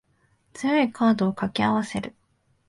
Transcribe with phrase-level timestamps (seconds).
[0.53, 2.15] 強いカードを掛け合わせる